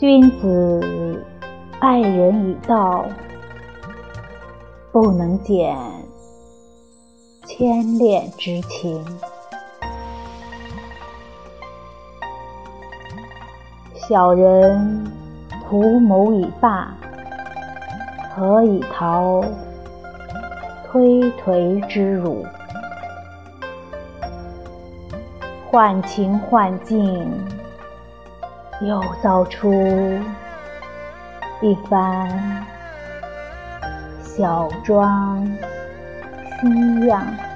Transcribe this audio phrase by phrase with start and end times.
[0.00, 1.22] 君子
[1.78, 3.04] 爱人以道，
[4.90, 5.76] 不能减
[7.44, 9.04] 牵恋之情。
[13.94, 15.06] 小人
[15.68, 16.96] 图谋以霸，
[18.34, 19.44] 何以逃
[20.86, 22.42] 推颓之辱？
[25.70, 27.30] 换情换境，
[28.80, 29.72] 又造出
[31.60, 32.66] 一番
[34.22, 35.46] 小庄
[36.60, 37.49] 新样。